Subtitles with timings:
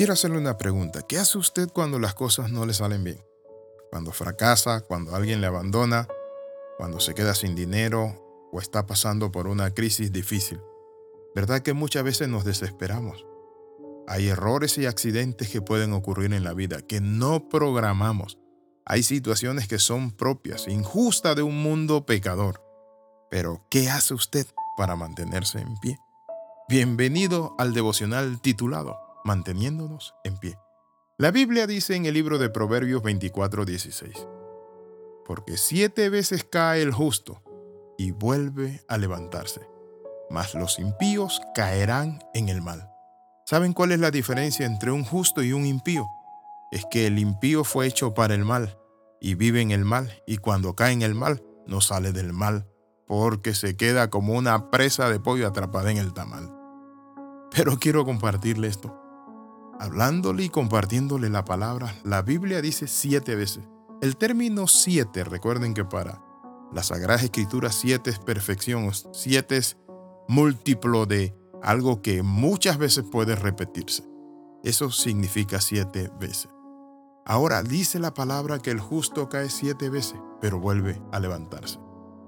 [0.00, 1.02] Quiero hacerle una pregunta.
[1.02, 3.22] ¿Qué hace usted cuando las cosas no le salen bien?
[3.90, 6.08] Cuando fracasa, cuando alguien le abandona,
[6.78, 10.58] cuando se queda sin dinero o está pasando por una crisis difícil.
[11.34, 13.26] ¿Verdad que muchas veces nos desesperamos?
[14.08, 18.38] Hay errores y accidentes que pueden ocurrir en la vida que no programamos.
[18.86, 22.62] Hay situaciones que son propias, injustas de un mundo pecador.
[23.30, 24.46] Pero, ¿qué hace usted
[24.78, 25.98] para mantenerse en pie?
[26.70, 30.58] Bienvenido al devocional titulado Manteniéndonos en pie.
[31.18, 34.26] La Biblia dice en el libro de Proverbios 24:16,
[35.26, 37.42] Porque siete veces cae el justo
[37.98, 39.60] y vuelve a levantarse,
[40.30, 42.90] mas los impíos caerán en el mal.
[43.44, 46.06] ¿Saben cuál es la diferencia entre un justo y un impío?
[46.72, 48.78] Es que el impío fue hecho para el mal
[49.20, 52.66] y vive en el mal y cuando cae en el mal no sale del mal
[53.06, 56.48] porque se queda como una presa de pollo atrapada en el tamal.
[57.50, 58.96] Pero quiero compartirle esto.
[59.80, 63.64] Hablándole y compartiéndole la palabra, la Biblia dice siete veces.
[64.02, 66.22] El término siete, recuerden que para
[66.70, 69.78] la Sagrada Escritura siete es perfección, siete es
[70.28, 74.04] múltiplo de algo que muchas veces puede repetirse.
[74.64, 76.50] Eso significa siete veces.
[77.24, 81.78] Ahora dice la palabra que el justo cae siete veces, pero vuelve a levantarse.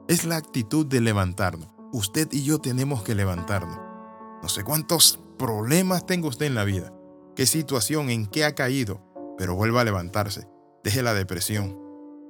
[0.09, 1.69] Es la actitud de levantarnos.
[1.92, 3.78] Usted y yo tenemos que levantarnos.
[4.42, 6.94] No sé cuántos problemas tenga usted en la vida,
[7.34, 9.00] qué situación, en qué ha caído,
[9.38, 10.48] pero vuelva a levantarse.
[10.84, 11.78] Deje la depresión.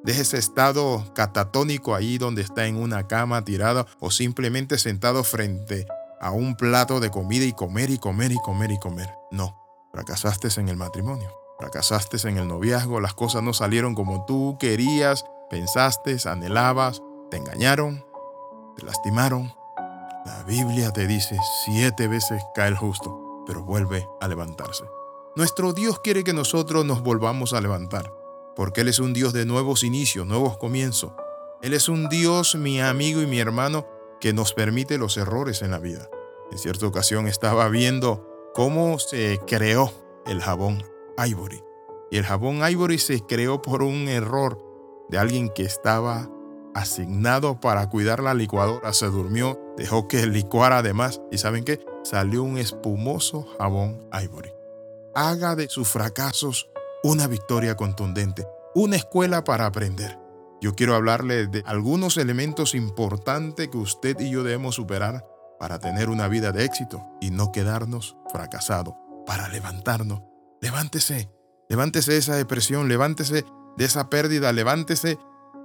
[0.05, 5.87] Deje ese estado catatónico ahí donde está en una cama tirada o simplemente sentado frente
[6.21, 9.15] a un plato de comida y comer y comer y comer y comer.
[9.31, 9.61] No,
[9.93, 15.25] fracasaste en el matrimonio, fracasaste en el noviazgo, las cosas no salieron como tú querías,
[15.51, 18.05] pensaste, anhelabas, te engañaron,
[18.77, 19.53] te lastimaron.
[20.25, 24.85] La Biblia te dice siete veces cae el justo, pero vuelve a levantarse.
[25.35, 28.13] Nuestro Dios quiere que nosotros nos volvamos a levantar,
[28.55, 31.13] porque Él es un Dios de nuevos inicios, nuevos comienzos.
[31.63, 33.87] Él es un Dios, mi amigo y mi hermano,
[34.21, 36.09] que nos permite los errores en la vida.
[36.51, 39.91] En cierta ocasión estaba viendo cómo se creó
[40.27, 40.83] el jabón
[41.17, 41.63] Ivory.
[42.11, 44.59] Y el jabón Ivory se creó por un error
[45.09, 46.29] de alguien que estaba
[46.75, 48.93] asignado para cuidar la licuadora.
[48.93, 51.23] Se durmió, dejó que licuara además.
[51.31, 51.85] ¿Y saben qué?
[52.03, 54.51] Salió un espumoso jabón Ivory.
[55.15, 56.69] Haga de sus fracasos
[57.05, 60.19] una victoria contundente, una escuela para aprender.
[60.61, 65.27] Yo quiero hablarle de algunos elementos importantes que usted y yo debemos superar
[65.59, 68.95] para tener una vida de éxito y no quedarnos fracasados,
[69.27, 70.23] para levantarnos.
[70.61, 71.31] Levántese,
[71.69, 73.45] levántese de esa depresión, levántese
[73.77, 75.19] de esa pérdida, levántese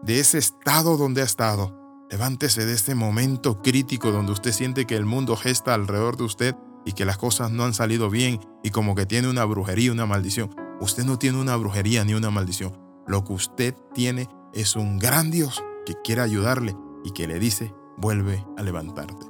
[0.04, 1.87] de ese estado donde ha estado.
[2.10, 6.56] Levántese de este momento crítico donde usted siente que el mundo gesta alrededor de usted
[6.86, 10.06] y que las cosas no han salido bien y como que tiene una brujería, una
[10.06, 10.56] maldición.
[10.80, 12.80] Usted no tiene una brujería ni una maldición.
[13.08, 17.74] Lo que usted tiene es un gran Dios que quiere ayudarle y que le dice,
[17.98, 19.26] vuelve a levantarte.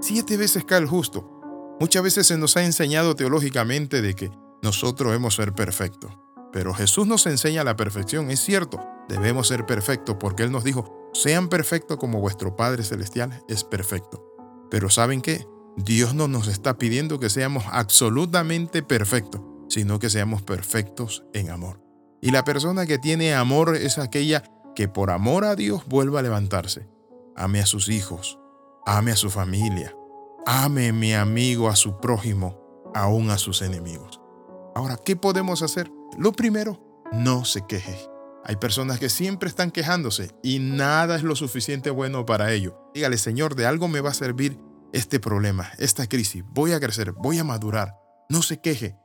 [0.00, 1.40] Siete veces cae el justo.
[1.80, 4.30] Muchas veces se nos ha enseñado teológicamente de que
[4.62, 6.12] nosotros debemos ser perfectos.
[6.52, 10.97] Pero Jesús nos enseña la perfección, es cierto, debemos ser perfectos porque Él nos dijo,
[11.12, 14.24] sean perfectos como vuestro Padre Celestial es perfecto.
[14.70, 15.46] Pero ¿saben qué?
[15.76, 21.80] Dios no nos está pidiendo que seamos absolutamente perfectos, sino que seamos perfectos en amor.
[22.20, 24.42] Y la persona que tiene amor es aquella
[24.74, 26.88] que por amor a Dios vuelva a levantarse.
[27.36, 28.38] Ame a sus hijos,
[28.86, 29.94] ame a su familia,
[30.46, 34.20] ame mi amigo, a su prójimo, aún a sus enemigos.
[34.74, 35.90] Ahora, ¿qué podemos hacer?
[36.16, 36.80] Lo primero,
[37.12, 37.96] no se queje.
[38.48, 42.90] Hay personas que siempre están quejándose y nada es lo suficiente bueno para ello.
[42.94, 44.58] Dígale, Señor, de algo me va a servir
[44.94, 46.42] este problema, esta crisis.
[46.48, 47.94] Voy a crecer, voy a madurar.
[48.30, 48.96] No se queje.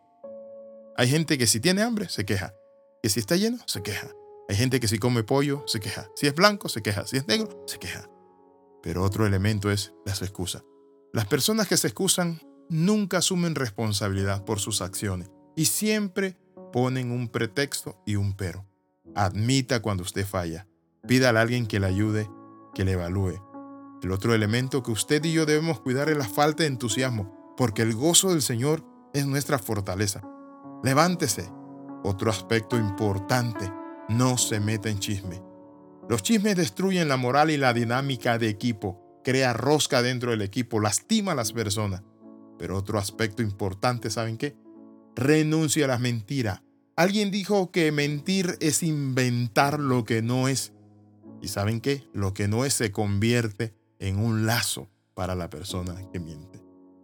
[0.96, 2.54] Hay gente que si tiene hambre, se queja.
[3.02, 4.08] Que si está lleno, se queja.
[4.48, 6.08] Hay gente que si come pollo se queja.
[6.16, 7.06] Si es blanco, se queja.
[7.06, 8.10] Si es negro, se queja.
[8.82, 10.64] Pero otro elemento es las excusas.
[11.12, 12.40] Las personas que se excusan
[12.70, 16.38] nunca asumen responsabilidad por sus acciones y siempre
[16.72, 18.73] ponen un pretexto y un pero.
[19.16, 20.68] Admita cuando usted falla.
[21.08, 22.30] Pídale a alguien que le ayude,
[22.74, 23.42] que le evalúe.
[24.02, 27.82] El otro elemento que usted y yo debemos cuidar es la falta de entusiasmo, porque
[27.84, 28.84] el gozo del Señor
[29.14, 30.22] es nuestra fortaleza.
[30.84, 31.50] Levántese.
[32.04, 33.72] Otro aspecto importante
[34.10, 35.42] no se meta en chisme.
[36.10, 40.82] Los chismes destruyen la moral y la dinámica de equipo, crea rosca dentro del equipo,
[40.82, 42.04] lastima a las personas.
[42.60, 44.58] Pero otro aspecto importante, ¿saben qué?
[45.16, 46.62] Renuncia a las mentiras.
[46.96, 50.74] Alguien dijo que mentir es inventar lo que no es.
[51.42, 52.08] ¿Y saben qué?
[52.14, 56.62] Lo que no es se convierte en un lazo para la persona que miente.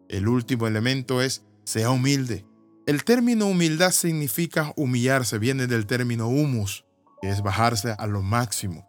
[0.07, 2.45] El último elemento es, sea humilde.
[2.85, 6.85] El término humildad significa humillarse, viene del término humus,
[7.21, 8.87] que es bajarse a lo máximo.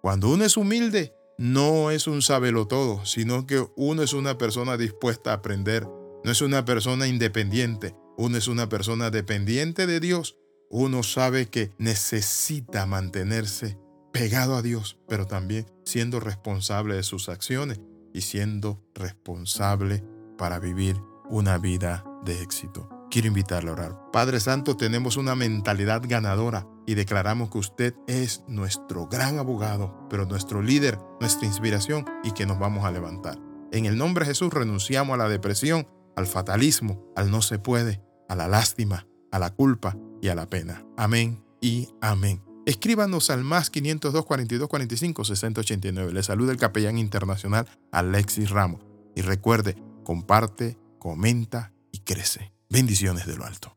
[0.00, 2.20] Cuando uno es humilde, no es un
[2.68, 5.88] todo, sino que uno es una persona dispuesta a aprender,
[6.24, 10.38] no es una persona independiente, uno es una persona dependiente de Dios.
[10.70, 13.78] Uno sabe que necesita mantenerse
[14.12, 17.80] pegado a Dios, pero también siendo responsable de sus acciones
[18.12, 20.04] y siendo responsable
[20.38, 20.96] para vivir
[21.28, 22.88] una vida de éxito.
[23.10, 24.10] Quiero invitarle a orar.
[24.12, 30.26] Padre Santo, tenemos una mentalidad ganadora y declaramos que usted es nuestro gran abogado, pero
[30.26, 33.38] nuestro líder, nuestra inspiración y que nos vamos a levantar.
[33.72, 35.86] En el nombre de Jesús renunciamos a la depresión,
[36.16, 40.46] al fatalismo, al no se puede, a la lástima, a la culpa y a la
[40.46, 40.84] pena.
[40.96, 42.42] Amén y amén.
[42.66, 46.12] Escríbanos al más 502 42 45 6089.
[46.12, 48.86] Le saluda el capellán internacional Alexis Ramos.
[49.14, 52.52] Y recuerde, comparte, comenta y crece.
[52.70, 53.76] Bendiciones de lo alto.